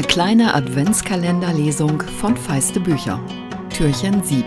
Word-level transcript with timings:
kleine 0.00 0.54
Adventskalenderlesung 0.54 2.00
von 2.00 2.34
Feiste 2.34 2.80
Bücher. 2.80 3.22
Türchen 3.68 4.22
7. 4.24 4.44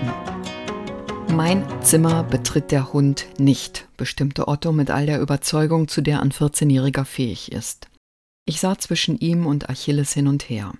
Mein 1.34 1.64
Zimmer 1.84 2.24
betritt 2.24 2.72
der 2.72 2.92
Hund 2.92 3.28
nicht, 3.38 3.88
bestimmte 3.98 4.48
Otto 4.48 4.72
mit 4.72 4.90
all 4.90 5.06
der 5.06 5.22
Überzeugung, 5.22 5.88
zu 5.88 6.02
der 6.02 6.24
ein 6.24 6.32
14-Jähriger 6.32 7.06
fähig 7.06 7.52
ist. 7.52 7.90
Ich 8.46 8.60
sah 8.60 8.80
zwischen 8.80 9.20
ihm 9.20 9.46
und 9.46 9.70
Achilles 9.70 10.14
hin 10.14 10.28
und 10.28 10.50
her. 10.50 10.72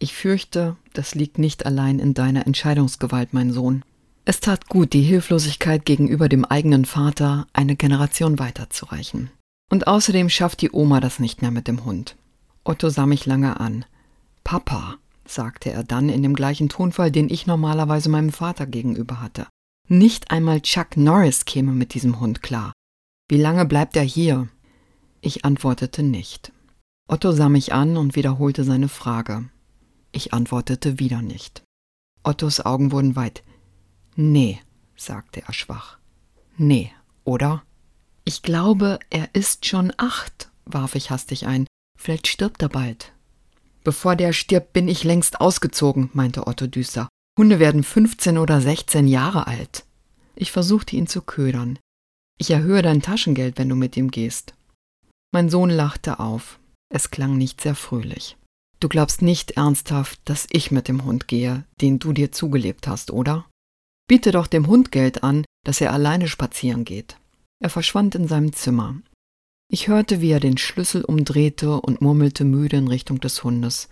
Ich 0.00 0.16
fürchte, 0.16 0.76
das 0.92 1.14
liegt 1.14 1.38
nicht 1.38 1.64
allein 1.64 2.00
in 2.00 2.14
deiner 2.14 2.48
Entscheidungsgewalt, 2.48 3.32
mein 3.32 3.52
Sohn. 3.52 3.84
Es 4.24 4.40
tat 4.40 4.68
gut, 4.68 4.92
die 4.92 5.02
Hilflosigkeit 5.02 5.84
gegenüber 5.84 6.28
dem 6.28 6.44
eigenen 6.44 6.84
Vater 6.84 7.46
eine 7.52 7.76
Generation 7.76 8.40
weiterzureichen. 8.40 9.30
Und 9.70 9.86
außerdem 9.86 10.28
schafft 10.28 10.62
die 10.62 10.72
Oma 10.72 10.98
das 10.98 11.20
nicht 11.20 11.42
mehr 11.42 11.52
mit 11.52 11.68
dem 11.68 11.84
Hund. 11.84 12.16
Otto 12.64 12.88
sah 12.88 13.06
mich 13.06 13.26
lange 13.26 13.60
an. 13.60 13.84
Papa, 14.50 14.98
sagte 15.24 15.70
er 15.70 15.84
dann 15.84 16.08
in 16.08 16.24
dem 16.24 16.34
gleichen 16.34 16.68
Tonfall, 16.68 17.12
den 17.12 17.30
ich 17.30 17.46
normalerweise 17.46 18.08
meinem 18.08 18.32
Vater 18.32 18.66
gegenüber 18.66 19.20
hatte. 19.20 19.46
Nicht 19.86 20.32
einmal 20.32 20.60
Chuck 20.60 20.96
Norris 20.96 21.44
käme 21.44 21.70
mit 21.70 21.94
diesem 21.94 22.18
Hund 22.18 22.42
klar. 22.42 22.72
Wie 23.28 23.36
lange 23.36 23.64
bleibt 23.64 23.94
er 23.94 24.02
hier? 24.02 24.48
Ich 25.20 25.44
antwortete 25.44 26.02
nicht. 26.02 26.50
Otto 27.06 27.30
sah 27.30 27.48
mich 27.48 27.72
an 27.72 27.96
und 27.96 28.16
wiederholte 28.16 28.64
seine 28.64 28.88
Frage. 28.88 29.48
Ich 30.10 30.34
antwortete 30.34 30.98
wieder 30.98 31.22
nicht. 31.22 31.62
Ottos 32.24 32.58
Augen 32.58 32.90
wurden 32.90 33.14
weit. 33.14 33.44
Nee, 34.16 34.58
sagte 34.96 35.44
er 35.46 35.52
schwach. 35.52 35.98
Nee, 36.56 36.90
oder? 37.22 37.62
Ich 38.24 38.42
glaube, 38.42 38.98
er 39.10 39.32
ist 39.32 39.66
schon 39.66 39.92
acht, 39.96 40.50
warf 40.64 40.96
ich 40.96 41.12
hastig 41.12 41.46
ein. 41.46 41.68
Vielleicht 41.96 42.26
stirbt 42.26 42.62
er 42.62 42.68
bald. 42.68 43.12
Bevor 43.82 44.16
der 44.16 44.32
stirbt, 44.32 44.72
bin 44.72 44.88
ich 44.88 45.04
längst 45.04 45.40
ausgezogen, 45.40 46.10
meinte 46.12 46.46
Otto 46.46 46.66
düster. 46.66 47.08
Hunde 47.38 47.58
werden 47.58 47.82
15 47.82 48.38
oder 48.38 48.60
16 48.60 49.08
Jahre 49.08 49.46
alt. 49.46 49.84
Ich 50.34 50.52
versuchte 50.52 50.96
ihn 50.96 51.06
zu 51.06 51.22
ködern. 51.22 51.78
Ich 52.38 52.50
erhöhe 52.50 52.82
dein 52.82 53.02
Taschengeld, 53.02 53.58
wenn 53.58 53.68
du 53.68 53.76
mit 53.76 53.96
ihm 53.96 54.10
gehst. 54.10 54.54
Mein 55.32 55.48
Sohn 55.48 55.70
lachte 55.70 56.20
auf. 56.20 56.58
Es 56.92 57.10
klang 57.10 57.36
nicht 57.36 57.60
sehr 57.60 57.74
fröhlich. 57.74 58.36
Du 58.80 58.88
glaubst 58.88 59.22
nicht 59.22 59.52
ernsthaft, 59.52 60.20
dass 60.24 60.46
ich 60.50 60.70
mit 60.70 60.88
dem 60.88 61.04
Hund 61.04 61.28
gehe, 61.28 61.64
den 61.80 61.98
du 61.98 62.12
dir 62.12 62.32
zugelebt 62.32 62.88
hast, 62.88 63.10
oder? 63.10 63.46
Biete 64.08 64.32
doch 64.32 64.46
dem 64.46 64.66
Hund 64.66 64.90
Geld 64.90 65.22
an, 65.22 65.44
dass 65.64 65.80
er 65.80 65.92
alleine 65.92 66.28
spazieren 66.28 66.84
geht. 66.84 67.16
Er 67.62 67.70
verschwand 67.70 68.14
in 68.14 68.26
seinem 68.26 68.52
Zimmer. 68.52 68.96
Ich 69.72 69.86
hörte, 69.86 70.20
wie 70.20 70.32
er 70.32 70.40
den 70.40 70.58
Schlüssel 70.58 71.04
umdrehte 71.04 71.80
und 71.80 72.00
murmelte 72.00 72.44
müde 72.44 72.76
in 72.76 72.88
Richtung 72.88 73.20
des 73.20 73.44
Hundes. 73.44 73.88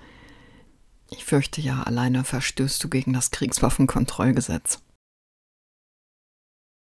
Ich 1.09 1.25
fürchte 1.25 1.61
ja, 1.61 1.85
alleine 1.85 2.25
verstößt 2.25 2.83
du 2.83 2.89
gegen 2.89 3.13
das 3.13 3.31
Kriegswaffenkontrollgesetz. 3.31 4.81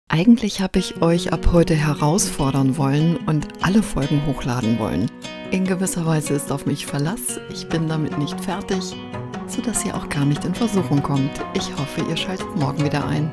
Eigentlich 0.08 0.62
habe 0.62 0.78
ich 0.78 1.02
euch 1.02 1.30
ab 1.30 1.52
heute 1.52 1.74
herausfordern 1.74 2.78
wollen 2.78 3.18
und 3.18 3.48
alle 3.62 3.82
Folgen 3.82 4.26
hochladen 4.26 4.78
wollen. 4.78 5.10
In 5.50 5.66
gewisser 5.66 6.06
Weise 6.06 6.32
ist 6.32 6.50
auf 6.50 6.64
mich 6.64 6.86
Verlass. 6.86 7.38
Ich 7.52 7.68
bin 7.68 7.86
damit 7.86 8.16
nicht 8.16 8.40
fertig, 8.40 8.96
sodass 9.46 9.84
ihr 9.84 9.94
auch 9.94 10.08
gar 10.08 10.24
nicht 10.24 10.46
in 10.46 10.54
Versuchung 10.54 11.02
kommt. 11.02 11.32
Ich 11.52 11.70
hoffe, 11.76 12.00
ihr 12.08 12.16
schaltet 12.16 12.56
morgen 12.56 12.82
wieder 12.82 13.06
ein. 13.06 13.30